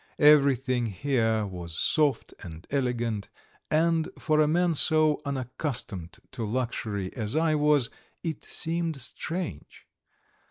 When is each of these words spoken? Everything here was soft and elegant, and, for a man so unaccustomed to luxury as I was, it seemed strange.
Everything 0.17 0.87
here 0.87 1.45
was 1.45 1.77
soft 1.77 2.33
and 2.39 2.65
elegant, 2.71 3.29
and, 3.69 4.09
for 4.17 4.41
a 4.41 4.47
man 4.47 4.73
so 4.73 5.21
unaccustomed 5.25 6.17
to 6.31 6.43
luxury 6.43 7.15
as 7.15 7.35
I 7.35 7.53
was, 7.53 7.91
it 8.23 8.43
seemed 8.43 8.97
strange. 8.97 9.85